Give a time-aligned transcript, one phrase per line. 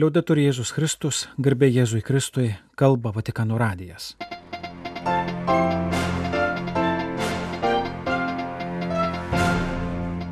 [0.00, 4.14] Liaudetur Jėzus Kristus, garbė Jėzui Kristui, kalba Vatikano radijas.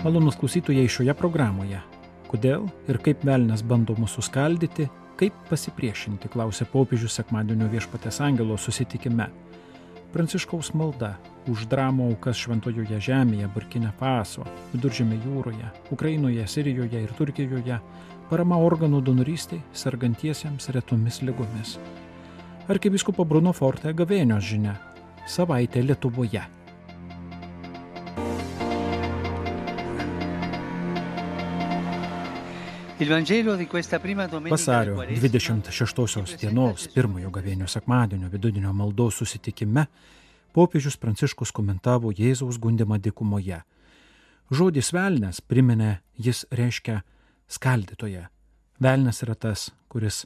[0.07, 1.83] Malonus klausytojai šioje programoje.
[2.31, 4.89] Kodėl ir kaip velnės bando mūsų skaldyti,
[5.21, 9.29] kaip pasipriešinti, klausė popiežius sekmadienio viešpatės angelo susitikime.
[10.15, 17.83] Pranciškaus malda už dramų aukas Šventojoje žemėje, Burkina Faso, Viduržėme jūroje, Ukrainoje, Sirijoje ir Turkijoje
[18.29, 21.79] parama organų donorystiai sergantiesiems retomis lygomis.
[22.69, 24.77] Arkivyskupo Bruno Forte gavėnios žinia-
[25.37, 26.43] savaitė Lietuvoje.
[34.51, 39.87] Vasario 26 dienos pirmojo gavėnio sekmadienio vidudienio maldos susitikime
[40.53, 43.63] popiežius Pranciškus komentavo Jėzaus gundimą dykumoje.
[44.51, 47.03] Žodis velnės, priminė, jis reiškia
[47.49, 48.27] skaldytoje.
[48.81, 50.25] Velnas yra tas, kuris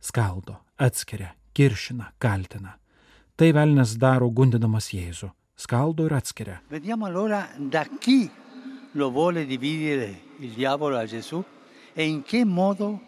[0.00, 2.78] skaldo, atskiria, kiršina, kaltina.
[3.36, 5.30] Tai velnas daro gundinamas Jėzų.
[5.56, 6.60] Skaldo ir atskiria.
[6.70, 8.30] Vediamo allora da chi
[8.92, 11.42] lo vuole dividere il diavolo a Gesù
[11.94, 13.00] e in che modo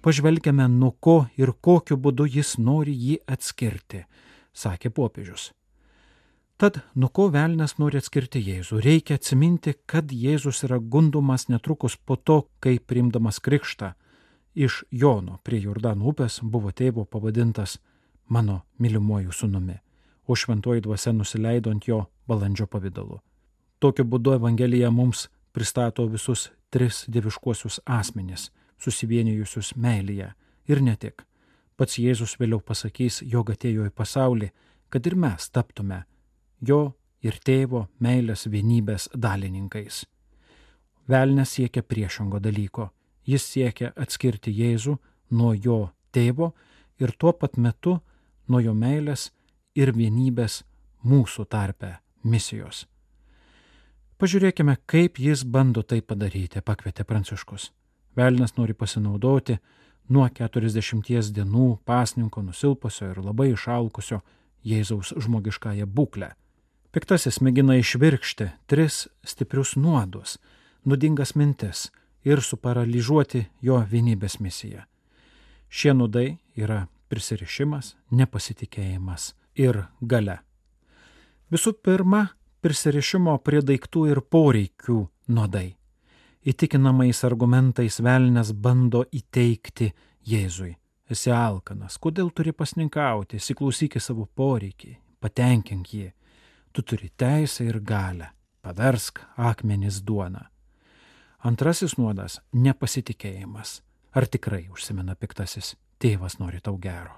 [0.00, 4.04] Pažvelgiame, nuo ko ir kokiu būdu jis nori jį atskirti,
[4.54, 5.50] sakė popiežius.
[6.58, 12.16] Tad, nuo ko velnas nori atskirti Jėzų, reikia atsiminti, kad Jėzus yra gundomas netrukus po
[12.16, 13.92] to, kai priimdamas krikštą
[14.58, 17.76] iš Jono prie Jordano upės buvo tėvo pavadintas
[18.26, 19.76] mano mylimuoju sunumi,
[20.26, 23.20] o šventoji dvasia nusileido ant jo balandžio pavydalu.
[23.78, 28.50] Tokiu būdu Evangelija mums pristato visus tris dieviškuosius asmenis,
[28.82, 30.32] susivienijusius meilėje
[30.66, 31.22] ir ne tik.
[31.78, 34.50] Pats Jėzus vėliau pasakys, jog atėjo į pasaulį,
[34.90, 36.02] kad ir mes taptume
[36.60, 40.04] jo ir tėvo meilės vienybės dalininkais.
[41.08, 42.90] Velnes siekia priešingo dalyko.
[43.26, 44.96] Jis siekia atskirti Jėzų
[45.30, 46.52] nuo jo tėvo
[47.00, 47.98] ir tuo pat metu
[48.48, 49.30] nuo jo meilės
[49.74, 50.62] ir vienybės
[51.04, 52.86] mūsų tarpe misijos.
[54.18, 57.70] Pažiūrėkime, kaip jis bando tai padaryti, pakvietė Pranciškus.
[58.16, 59.58] Velnas nori pasinaudoti
[60.10, 64.20] nuo 40 dienų pasninko nusilpusio ir labai išalkusio
[64.66, 66.32] Jėzaus žmogiškąją būklę.
[66.88, 70.38] Piktasis mėgina išvirkšti tris stiprius nuodus,
[70.88, 71.90] nudingas mintis
[72.24, 74.86] ir suparalyžiuoti jo vienybės misiją.
[75.68, 80.38] Šie nudai yra prisirišimas, nepasitikėjimas ir gale.
[81.52, 82.24] Visų pirma,
[82.64, 84.98] prisirišimo prie daiktų ir poreikių
[85.32, 85.74] nuodai.
[86.48, 89.92] Įtikinamais argumentais velnės bando įteikti
[90.28, 90.72] Jėzui.
[91.08, 96.08] Esi alkanas, kodėl turi pasninkauti, įsiklausyk į savo poreikį, patenkink jį.
[96.72, 98.30] Tu turi teisę ir galę,
[98.62, 100.48] paversk akmenis duona.
[101.38, 103.80] Antrasis nuodas- nepasitikėjimas.
[104.12, 107.14] Ar tikrai užsimena piktasis, tėvas nori tau gero.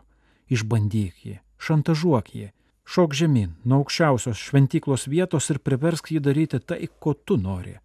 [0.51, 2.51] Išbandyk jį, šantažuok jį,
[2.85, 7.77] šok žemyn nuo aukščiausios šventyklos vietos ir priversk jį daryti tai, ko tu nori.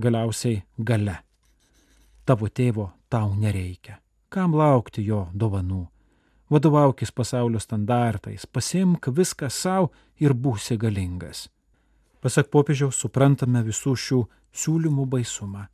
[0.00, 1.16] Galiausiai gale.
[2.24, 3.98] Tavo tėvo tau nereikia.
[4.28, 5.88] Kam laukti jo dovanų?
[6.50, 11.48] Vadovaukis pasaulio standartais, pasimk viską savo ir būsi galingas.
[12.20, 14.18] Pasak popiežiaus suprantame visų šių
[14.52, 15.68] siūlymų baisumą,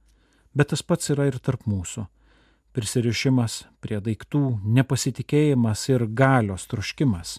[0.55, 2.05] bet tas pats yra ir tarp mūsų.
[2.77, 7.39] Prisirišimas prie daiktų, nepasitikėjimas ir galios troškimas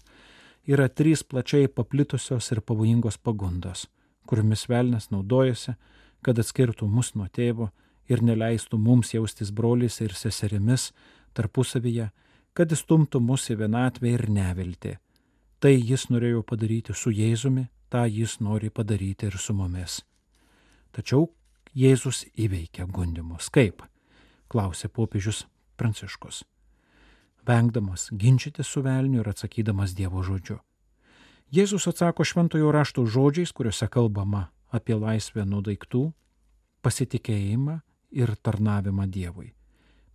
[0.68, 3.86] yra trys plačiai paplitusios ir pavojingos pagundos,
[4.28, 5.78] kuriomis velnas naudojasi,
[6.20, 7.70] kad atskirtų mus nuo tėvo
[8.10, 10.90] ir neleistų mums jaustis broliais ir seserimis
[11.38, 12.10] tarpusavyje,
[12.58, 14.96] kad įstumtų mus į vienatvę ir neviltį.
[15.62, 20.00] Tai jis norėjo padaryti su Jėzumi, tą jis nori padaryti ir su mumis.
[20.90, 21.28] Tačiau
[21.78, 23.46] Jėzus įveikia gundimus.
[23.54, 23.84] Kaip?
[24.48, 25.44] klausė popiežius
[25.78, 26.42] Pranciškus.
[27.46, 30.58] Vengdamas ginčyti su velniu ir atsakydamas Dievo žodžiu.
[31.54, 36.08] Jėzus atsako šventojo rašto žodžiais, kuriuose kalbama apie laisvę nuo daiktų,
[36.82, 37.78] pasitikėjimą
[38.18, 39.52] ir tarnavimą Dievui,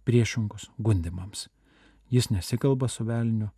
[0.05, 1.47] priešingus gundimams.
[2.09, 3.49] Jis nesikalba su velniu,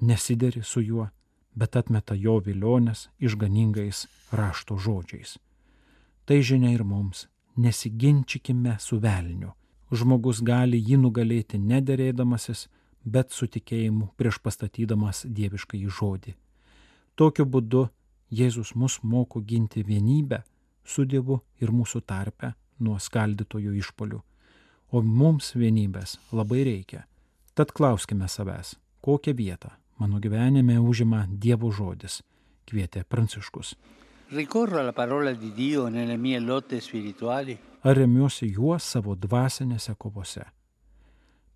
[0.00, 1.08] nesideri su juo,
[1.54, 5.38] bet atmeta jo vilionės išganingais rašto žodžiais.
[6.24, 7.26] Tai žinia ir mums-
[7.64, 9.52] nesiginčykime su velniu.
[9.92, 12.68] Žmogus gali jį nugalėti nederėdamasis,
[13.04, 16.34] bet su tikėjimu prieš pastatydamas dievišką į žodį.
[17.16, 17.88] Tokiu būdu
[18.32, 20.42] Jėzus mus moko ginti vienybę
[20.84, 24.20] su Dievu ir mūsų tarpe nuo skaldytojų išpolių.
[24.92, 27.04] O mums vienybės labai reikia.
[27.54, 29.68] Tad klauskime savęs, kokią vietą
[29.98, 32.22] mano gyvenime užima Dievo žodis,
[32.66, 33.74] kvietė Pranciškus.
[37.82, 40.46] Ar remiuosi juo savo dvasinėse kovose?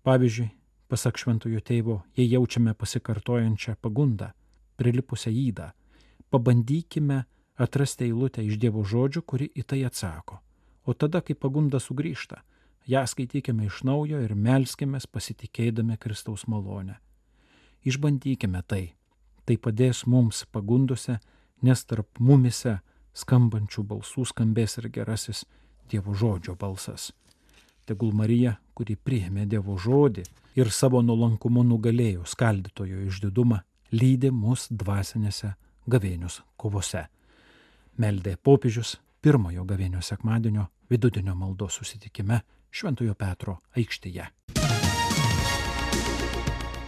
[0.05, 0.47] Pavyzdžiui,
[0.87, 4.29] pasak šventojo tėvo, jei jaučiame pasikartojančią pagundą,
[4.77, 5.71] prilipusią įdą,
[6.29, 7.23] pabandykime
[7.57, 10.37] atrasti eilutę iš Dievo žodžių, kuri į tai atsako.
[10.85, 12.43] O tada, kai pagunda sugrįžta,
[12.87, 16.95] ją skaitykime iš naujo ir melskime pasitikėdami Kristaus malonę.
[17.83, 18.93] Išbandykime tai.
[19.45, 21.19] Tai padės mums pagundose,
[21.61, 22.79] nes tarp mumise
[23.15, 25.45] skambančių balsų skambės ir gerasis
[25.87, 27.13] Dievo žodžio balsas.
[27.87, 30.25] Tegul Marija, kuri priėmė Dievo žodį
[30.59, 33.61] ir savo nuolankumu nugalėjo skaldytojo išdidumą,
[33.91, 35.53] lydi mus dvasinėse
[35.87, 37.05] gavėnius kovose.
[37.97, 42.41] Meldė popiežius pirmojo gavėnio sekmadienio vidudienio maldos susitikime
[42.71, 44.27] Šventojo Petro aikštėje.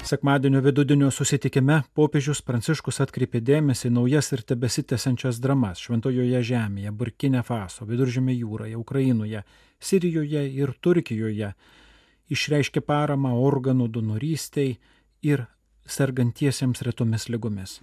[0.09, 7.85] Sekmadienio vidudienio susitikime popiežius Pranciškus atkreipė dėmesį naujas ir tebesitęsiančias dramas Šventojoje žemėje, Burkine Faso,
[7.85, 9.43] Viduržėme jūroje, Ukrainoje,
[9.77, 11.51] Sirijoje ir Turkijoje.
[12.33, 14.79] Išreiškė paramą organų donorystiai
[15.21, 15.45] ir
[15.85, 17.77] sergantiesiems retomis lygomis.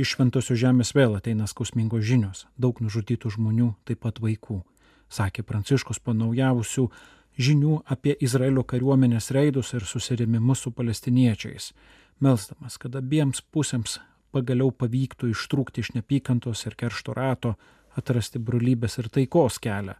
[0.00, 4.60] Iš Šventosios žemės vėl ateina skausmingos žinios, daug nužudytų žmonių, taip pat vaikų,
[5.12, 6.86] sakė Pranciškus po naujausių
[7.40, 11.72] žinių apie Izraelio kariuomenės reidus ir susirėmimus su palestiniečiais,
[12.20, 13.98] melsdamas, kad abiems pusėms
[14.32, 17.54] pagaliau pavyktų ištrūkti iš nepykantos ir keršto rato,
[17.96, 19.96] atrasti brolybės ir taikos kelią.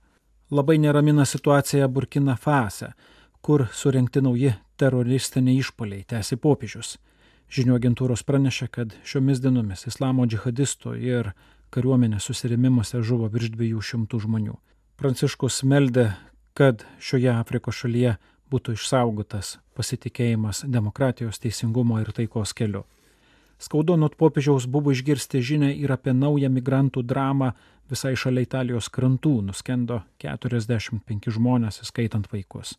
[0.52, 2.92] Labai neramina situacija Burkina Fase,
[3.40, 6.98] kur surinkti nauji teroristiniai išpoliai, tęsi popiežius.
[7.52, 11.26] Žinių agentūros pranešė, kad šiomis dienomis islamo džihadistų ir
[11.74, 14.54] kariuomenės susirėmimuose žuvo virš 200 žmonių.
[14.96, 16.14] Pranciškus meldė,
[16.56, 18.14] kad šioje Afrikos šalyje
[18.48, 22.86] būtų išsaugotas pasitikėjimas demokratijos, teisingumo ir taikos keliu.
[23.60, 27.52] Skaudu nuo popiežiaus buvo išgirsti žinę ir apie naują migrantų dramą
[27.92, 32.78] visai šalia Italijos krantų nuskendo 45 žmonės, įskaitant vaikus.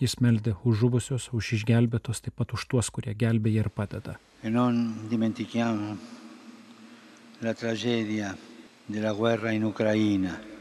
[0.00, 4.16] Jis meldė už žuvusius, už išgelbėtos, taip pat už tuos, kurie gelbėja ir padeda.
[4.40, 4.48] E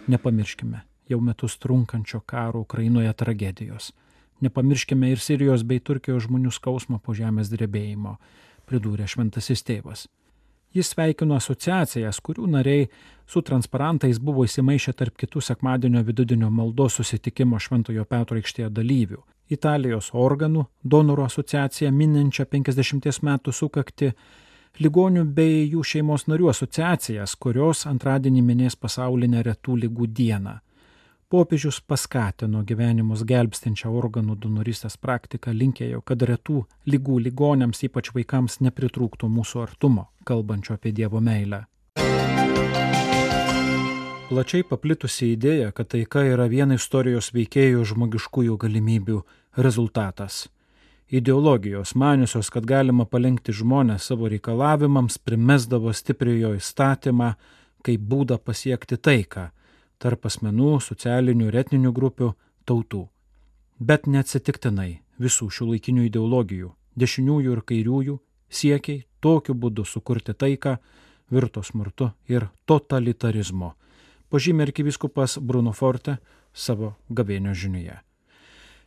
[0.09, 3.93] Nepamirškime jau metus trunkančio karo Ukrainoje tragedijos.
[4.41, 8.15] Nepamirškime ir Sirijos bei Turkijos žmonių skausmo po žemės drebėjimo,
[8.69, 10.07] pridūrė šventasis tėvas.
[10.73, 12.85] Jis sveikino asociacijas, kurių nariai
[13.29, 19.23] su transparantais buvo įsimaišę tarp kitų sekmadienio vidudienio maldos susitikimo Šventojo Petro aikštėje dalyvių.
[19.49, 24.11] Italijos organų donorų asociacija mininčia 50 metų sukakti
[24.77, 30.59] ligonių bei jų šeimos narių asociacijas, kurios antradienį minės pasaulinę retų lygų dieną
[31.29, 39.29] popiežius paskatino gyvenimus gelbstinčią organų donorystės praktiką, linkėjo, kad retų lygų ligonėms, ypač vaikams, nepritrūktų
[39.29, 41.67] mūsų artumo, kalbančio apie Dievo meilę.
[44.29, 49.21] Plačiai paplitusi idėja, kad taika yra viena istorijos veikėjų žmogiškųjų galimybių
[49.57, 50.47] rezultatas.
[51.09, 57.31] Ideologijos maniusios, kad galima palenkti žmonės savo reikalavimams, primesdavo stipriojo įstatymą
[57.85, 59.49] kaip būdą pasiekti taiką
[59.99, 62.33] tarp asmenų, socialinių ir etninių grupių,
[62.65, 63.05] tautų.
[63.79, 68.17] Bet neatsitiktinai visų šių laikinių ideologijų, dešiniųjų ir kairiųjų,
[68.49, 70.77] siekiai tokiu būdu sukurti taiką
[71.31, 73.73] virto smurtu ir totalitarizmu,
[74.29, 76.17] pažymė arkiviskupas Bruno Forte
[76.53, 77.99] savo gavėnio žiniuje.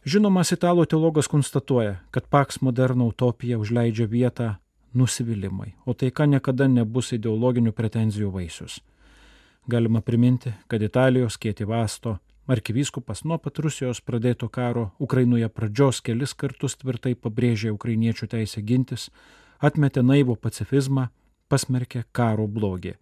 [0.02, 4.56] Žinomas italų teologas konstatuoja, kad Paks moderno utopija užleidžia vietą
[4.98, 8.80] nusivylimai, o taika niekada nebus ideologinių pretenzijų vaisius.
[9.66, 12.16] Galima priminti, kad Italijos Kietivasto
[12.46, 19.10] arkivyskupas nuo pat Rusijos pradėto karo Ukrainoje pradžios kelis kartus tvirtai pabrėžė ukrainiečių teisę gintis,
[19.60, 21.06] atmetė naivų pacifizmą,
[21.48, 22.96] pasmerkė karo blogį.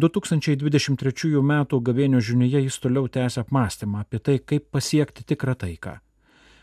[0.00, 1.52] 2023 m.
[1.68, 5.98] gavėnio žinioje jis toliau tęsia apmąstymą apie tai, kaip pasiekti tikrą taiką.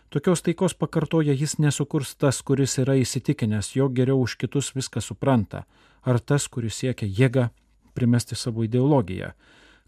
[0.10, 5.68] Tokios taikos pakartoja jis nesukurs tas, kuris yra įsitikinęs, jog geriau už kitus viską supranta,
[6.02, 7.52] ar tas, kuris siekia jėgą
[7.94, 9.32] primesti savo ideologiją,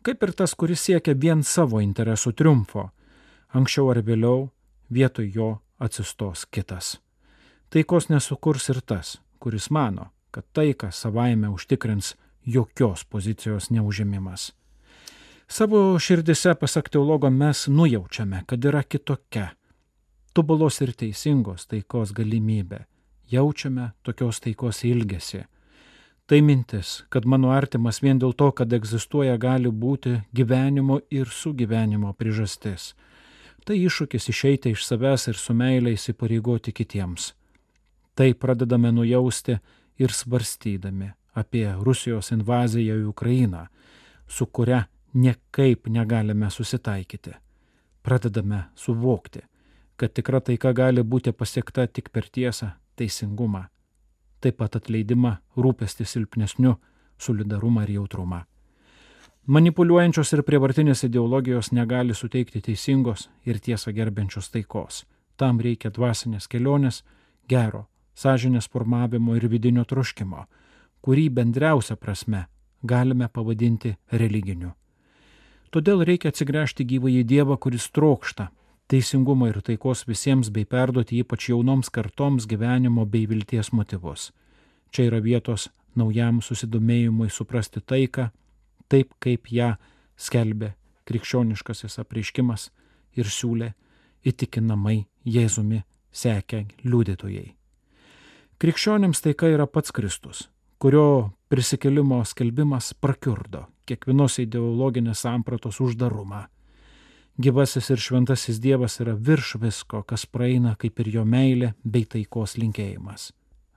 [0.01, 2.89] kaip ir tas, kuris siekia vien savo interesų triumfo.
[3.53, 4.49] Anksčiau ar vėliau
[4.89, 6.97] vietoj jo atsistos kitas.
[7.69, 12.15] Taikos nesukurs ir tas, kuris mano, kad taiką savaime užtikrins
[12.45, 14.51] jokios pozicijos neužėmimas.
[15.51, 19.49] Savo širdise, pasak teologo, mes nujaučiame, kad yra kitokia,
[20.33, 22.85] tobulos ir teisingos taikos galimybė.
[23.31, 25.43] Jaučiame tokios taikos ilgesi
[26.31, 32.13] Tai mintis, kad mano artimas vien dėl to, kad egzistuoja, gali būti gyvenimo ir sugyvenimo
[32.15, 32.93] priežastis.
[33.67, 37.33] Tai iššūkis išeiti iš savęs ir su meilė įsipareigoti kitiems.
[38.15, 39.57] Tai pradedame nujausti
[39.99, 43.65] ir svarstydami apie Rusijos invaziją į Ukrainą,
[44.27, 47.35] su kuria niekaip negalime susitaikyti.
[48.03, 49.41] pradedame suvokti,
[49.95, 53.67] kad tikra taika gali būti pasiekta tik per tiesą, teisingumą,
[54.41, 56.75] taip pat atleidimą, rūpestį silpnesniu,
[57.21, 58.41] solidarumą ir jautrumą.
[59.45, 65.03] Manipuliuojančios ir prievartinės ideologijos negali suteikti teisingos ir tiesą gerbiančios taikos.
[65.37, 67.01] Tam reikia dvasinės kelionės,
[67.49, 70.45] gero, sąžinės formavimo ir vidinio troškimo,
[71.01, 72.45] kurį bendriausia prasme
[72.83, 74.75] galime pavadinti religiniu.
[75.71, 78.49] Todėl reikia atsigręžti gyvą į Dievą, kuris trokšta
[78.91, 84.31] teisingumo ir taikos visiems bei perduoti ypač jaunoms kartoms gyvenimo bei vilties motyvus.
[84.91, 88.27] Čia yra vietos naujam susidomėjimui suprasti taiką,
[88.91, 89.75] taip kaip ją
[90.19, 90.73] skelbė
[91.07, 92.69] krikščioniškasis apreiškimas
[93.15, 93.71] ir siūlė
[94.27, 95.81] įtikinamai Jėzumi
[96.11, 97.51] sekę liudytojai.
[98.61, 100.49] Krikščionėms taika yra pats Kristus,
[100.81, 106.45] kurio prisikelimo skelbimas prakiurdo kiekvienos ideologinės sampratos uždarumą.
[107.41, 112.53] Gyvasis ir šventasis Dievas yra virš visko, kas praeina kaip ir jo meilė bei taikos
[112.61, 113.31] linkėjimas.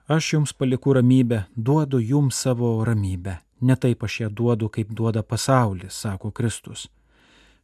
[0.08, 3.38] Aš jums paliku ramybę, duodu jums savo ramybę.
[3.60, 6.90] Ne taip aš ją duodu, kaip duoda pasaulis, sako Kristus.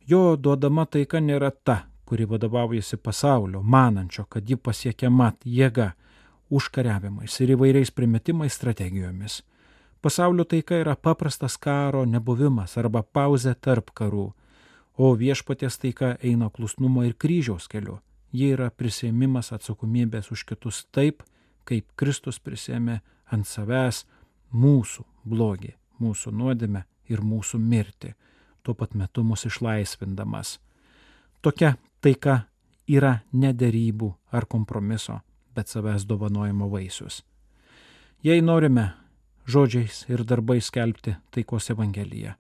[0.09, 5.93] Jo duodama taika nėra ta, kuri vadovaujasi pasaulio, manančio, kad ji pasiekiama jėga,
[6.49, 9.43] užkariavimais ir įvairiais primetimais strategijomis.
[10.01, 14.31] Pasaulio taika yra paprastas karo nebuvimas arba pauzė tarp karų,
[14.99, 17.99] o viešpaties taika eina klusnumo ir kryžiaus keliu.
[18.33, 21.23] Ji yra prisėmimas atsakomybės už kitus taip,
[21.65, 24.05] kaip Kristus prisėmė ant savęs
[24.53, 28.15] mūsų blogį, mūsų nuodėmę ir mūsų mirtį,
[28.63, 30.59] tuo pat metu mus išlaisvindamas.
[31.43, 32.45] Tokia taika
[32.87, 35.21] yra nederybų ar kompromiso,
[35.55, 37.23] bet savęs dovanojimo vaisius.
[38.23, 38.91] Jei norime
[39.47, 42.35] žodžiais ir darbais skelbti taikos Evangeliją.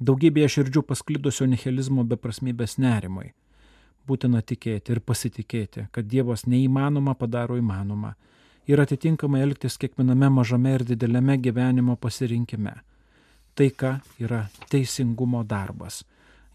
[0.00, 3.32] Daugybėje širdžių pasklidusio nihilizmo beprasmybės nerimai.
[4.06, 8.14] Būtina tikėti ir pasitikėti, kad Dievas neįmanoma padaro įmanoma
[8.66, 12.74] ir atitinkamai elgtis kiekviename mažame ir dideliame gyvenimo pasirinkime.
[13.54, 16.02] Taika yra teisingumo darbas.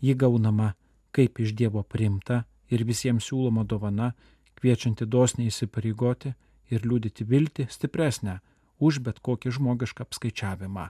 [0.01, 0.73] Ji gaunama
[1.15, 4.11] kaip iš Dievo priimta ir visiems siūloma dovana,
[4.59, 6.33] kviečianti dosniai įsipareigoti
[6.69, 8.39] ir liūdyti viltį stipresnę
[8.79, 10.85] už bet kokį žmogišką apskaičiavimą,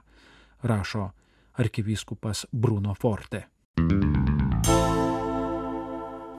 [0.62, 1.10] rašo
[1.58, 3.46] arkivyskupas Bruno Forte.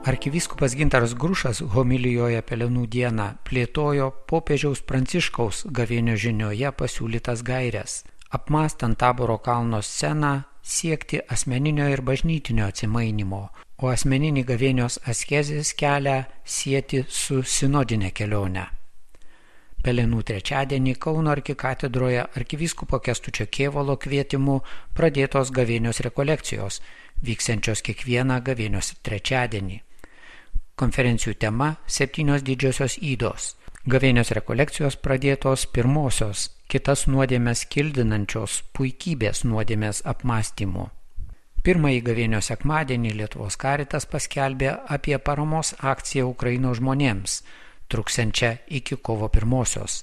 [0.04, 8.02] Arkivyskupas Gintaras Grušas homilijoje Pelenų dieną plėtojo popiežiaus Pranciškaus gavienio žinioje pasiūlytas gairias,
[8.34, 13.42] apmastant taboro kalno sceną siekti asmeninio ir bažnytinio atsimainimo,
[13.78, 18.81] o asmeninį gavienios askezės kelią sieti su sinodinė kelionė.
[19.82, 24.60] Pelenų trečiadienį Kauno arkikatedroje arkivyskupo Kestučio Kievalo kvietimu
[24.94, 26.78] pradėtos gavėnios rekolekcijos,
[27.26, 29.80] vyksiančios kiekvieną gavėnios trečiadienį.
[30.78, 33.56] Konferencijų tema- septynios didžiosios įdos.
[33.86, 40.90] Gavėnios rekolekcijos pradėtos pirmosios, kitas nuodėmės kildinančios puikybės nuodėmės apmąstymu.
[41.62, 47.42] Pirmąjį gavėnios sekmadienį Lietuvos karitas paskelbė apie paramos akciją Ukraino žmonėms
[47.92, 50.02] truksiančią iki kovo pirmosios.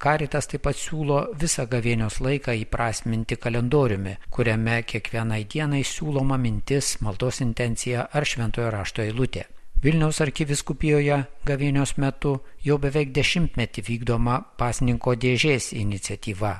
[0.00, 7.42] Karitas taip pat siūlo visą gavėnios laiką įprasminti kalendoriumi, kuriame kiekvienai dienai siūloma mintis, maldos
[7.44, 9.44] intencija ar šventojo rašto eilutė.
[9.84, 12.32] Vilniaus arkiviskupijoje gavėnios metu
[12.64, 16.56] jau beveik dešimtmetį vykdoma pasninko dėžės iniciatyva.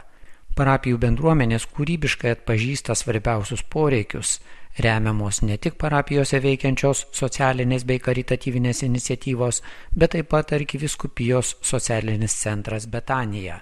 [0.60, 4.34] Parapijų bendruomenės kūrybiškai atpažįsta svarbiausius poreikius
[4.78, 9.62] remiamos ne tik parapijose veikiančios socialinės bei karitatyvinės iniciatyvos,
[9.96, 13.60] bet taip pat arkiviskupijos socialinis centras Betanija.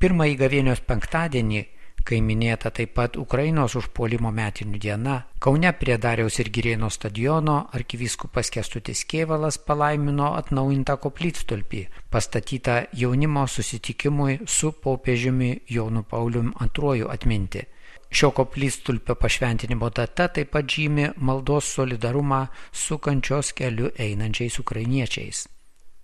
[0.00, 1.62] Pirmąjį gavėnios penktadienį,
[2.04, 8.50] kai minėta taip pat Ukrainos užpuolimo metinių diena, Kaune prie Dariaus ir Girėno stadiono arkivyskupas
[8.52, 17.64] Kestutis Kievalas palaimino atnaujintą koplytstulpį, pastatytą jaunimo susitikimui su popiežiumi Jonu Paulium II atminti.
[18.10, 22.42] Šio koplytstulpio pašventinimo data taip pat žymi maldos solidarumą
[22.72, 25.46] su kančios keliu einančiais ukrainiečiais.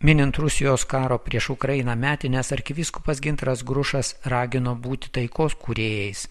[0.00, 6.26] Minint Rusijos karo prieš Ukrainą metinės arkivyskupas Gintras Grušas ragino būti taikos kūrėjais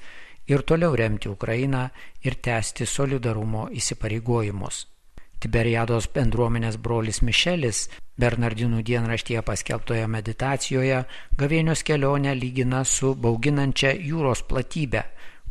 [0.52, 1.88] ir toliau remti Ukrainą
[2.22, 4.86] ir tęsti solidarumo įsipareigojimus.
[5.42, 7.88] Tiberiados bendruomenės brolis Mišelis
[8.22, 11.04] Bernardinų dienraštyje paskelbtoje meditacijoje
[11.38, 15.04] gavėnios kelionę lygina su bauginančia jūros platybė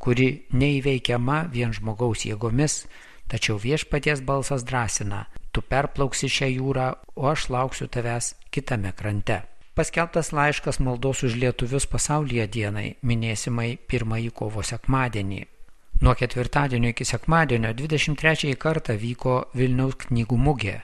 [0.05, 2.85] kuri neįveikiama vien žmogaus jėgomis,
[3.31, 5.25] tačiau viešpaties balsas drąsina,
[5.55, 9.43] tu perplauksi šią jūrą, o aš lauksiu tavęs kitame krante.
[9.75, 15.41] Paskelbtas laiškas maldos už lietuvius pasaulyje dienai, minėsimai pirmąjį kovo sekmadienį.
[16.05, 20.77] Nuo ketvirtadienio iki sekmadienio 23 kartą vyko Vilniaus knygų mugė.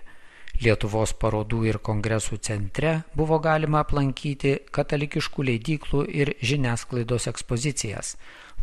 [0.61, 8.17] Lietuvos parodų ir kongresų centre buvo galima aplankyti katalikiškų leidyklų ir žiniasklaidos ekspozicijas.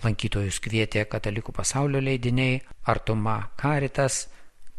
[0.04, 4.28] Lankytojus kvietė katalikų pasaulio leidiniai Artuma Karitas,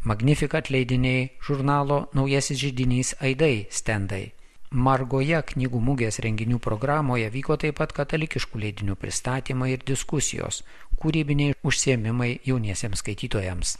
[0.03, 4.29] Magnificat leidiniai, žurnalo Naujasis žydinys Aidai stendai.
[4.71, 10.61] Margoje knygų mugės renginių programoje vyko taip pat katalikiškų leidinių pristatymai ir diskusijos,
[11.01, 13.75] kūrybiniai užsiemimai jauniesiems skaitytojams.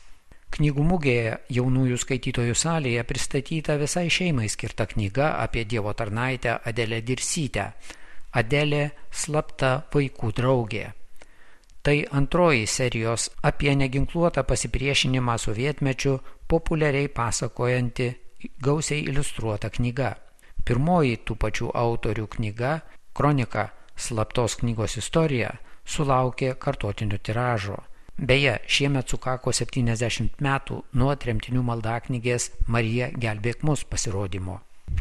[0.58, 7.72] Knygų mugėje jaunųjų skaitytojų salėje pristatyta visai šeimai skirta knyga apie Dievo tarnaitę Adelę Dirsytę.
[8.36, 10.90] Adelė slapta vaikų draugė.
[11.84, 18.08] Tai antroji serijos apie neginkluotą pasipriešinimą sovietmečiu populiariai pasakojanti
[18.62, 20.16] gausiai iliustruota knyga.
[20.66, 22.80] Pirmoji tų pačių autorių knyga,
[23.14, 23.70] kronika
[24.00, 25.50] Slaptos knygos istorija,
[25.84, 27.80] sulaukė kartotinių tiražo.
[28.20, 34.60] Beje, šiemet sukako 70 metų nuo tremtinių maldaknygės Marija gelbėk mus pasirodymo.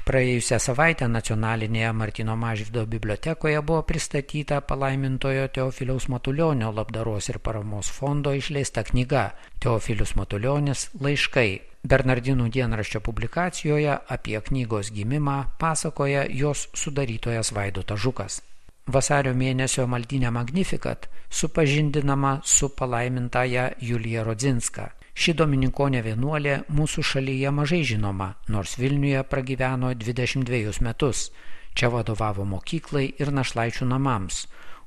[0.08, 8.32] Praėjusią savaitę nacionalinėje Martino Mažvido bibliotekoje buvo pristatyta palaimintojo Teofiliaus Matulionio labdaros ir paramos fondo
[8.32, 9.26] išleista knyga
[9.60, 11.50] Teofilius Matulionis laiškai.
[11.92, 18.40] Bernardinų dienraščio publikacijoje apie knygos gimimą pasakoja jos sudarytojas Vaidotas Žukas.
[18.88, 24.88] Vasario mėnesio maldinė Magnificat supažindinama su palaimintąją Julija Rodzinska.
[25.18, 31.32] Ši domininkonė vienuolė mūsų šalyje mažai žinoma, nors Vilniuje pragyveno 22 metus.
[31.75, 34.44] Čia vadovavo mokyklai ir našlaičių namams,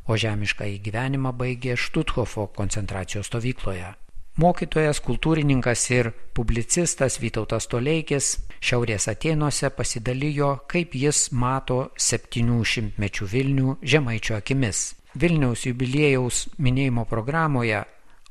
[0.07, 3.91] o žemišką įgyvenimą baigė Štuthofo koncentracijos stovykloje.
[4.39, 13.79] Mokytojas, kultūrininkas ir publicistas Vytautas Toleikis Šiaurės Atenuose pasidalijo, kaip jis mato 700 mečių Vilnių
[13.83, 14.93] žemaičio akimis.
[15.11, 17.83] Vilniaus jubiliejaus minėjimo programoje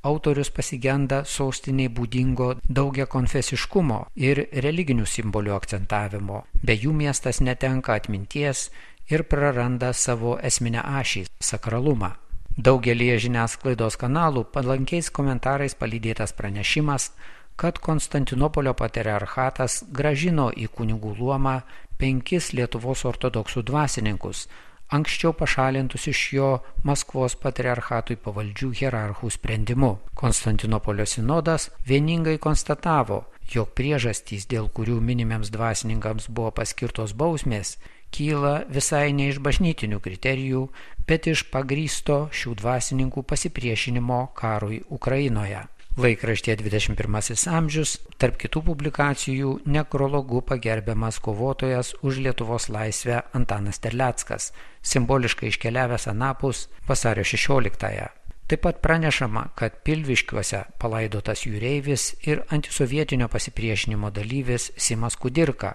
[0.02, 6.44] autorius pasigenda sostiniai būdingo daugia konfesiškumo ir religinių simbolių akcentavimo.
[6.62, 8.70] Be jų miestas netenka atminties
[9.10, 12.14] ir praranda savo esminę ašį- sakralumą.
[12.56, 17.10] Daugelie žiniasklaidos kanalų palankiais komentarais palydėtas pranešimas,
[17.56, 21.62] kad Konstantinopolio patriarchatas gražino į kunigų luomą
[21.98, 24.48] penkis Lietuvos ortodoksų dvasininkus
[24.90, 26.50] anksčiau pašalintus iš jo
[26.86, 29.92] Maskvos patriarchatui pavaldžių hierarchų sprendimu.
[30.18, 33.24] Konstantinopolio sinodas vieningai konstatavo,
[33.54, 37.76] jog priežastys, dėl kurių minimiems dvasininkams buvo paskirtos bausmės,
[38.10, 40.68] kyla visai ne iš bažnytinių kriterijų,
[41.06, 45.66] bet iš pagrysto šių dvasininkų pasipriešinimo karui Ukrainoje.
[45.98, 55.50] Laikraštė 21 amžius, tarp kitų publikacijų, nekrologu pagerbiamas kovotojas už Lietuvos laisvę Antanas Terleckas, simboliškai
[55.50, 58.06] iškeliavęs Anapus vasario 16-ąją.
[58.46, 65.74] Taip pat pranešama, kad Pilviškiuose palaidotas jūreivis ir antisovietinio pasipriešinimo dalyvis Simas Kudirka,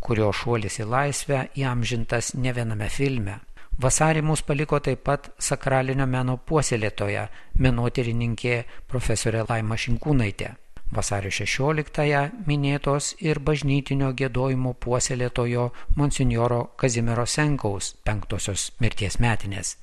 [0.00, 3.38] kurio šuolis į laisvę įamžintas ne viename filme.
[3.82, 7.24] Vasarį mus paliko taip pat sakralinio meno puoselėtoja,
[7.58, 8.58] menotyrininkė
[8.90, 10.52] profesorė Laima Šinkūnaitė.
[10.94, 19.74] Vasario 16-ąją minėtos ir bažnytinio gėdojimo puoselėtojo monsinjoro Kazimiero Senkaus penktosios mirties metinės.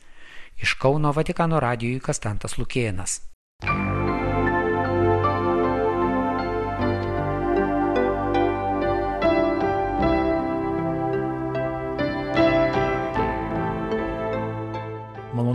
[0.62, 3.20] Iš Kauno Vatikano radijui Kastantas Lukėnas.